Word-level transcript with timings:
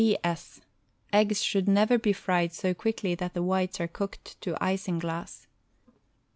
P. 0.03 0.17
S.— 0.23 0.59
Eggs 1.19 1.43
should 1.43 1.67
never 1.67 1.99
be 1.99 2.11
fried 2.11 2.53
so 2.53 2.73
quickly 2.73 3.13
that 3.13 3.35
the 3.35 3.43
whites 3.43 3.79
are 3.79 3.87
cooked 3.87 4.41
to 4.41 4.53
isinglass. 4.55 5.45